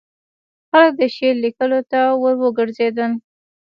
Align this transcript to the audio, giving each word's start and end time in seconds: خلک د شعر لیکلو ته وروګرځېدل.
خلک 0.69 0.93
د 0.99 1.01
شعر 1.15 1.35
لیکلو 1.45 1.79
ته 1.91 1.99
وروګرځېدل. 2.23 3.11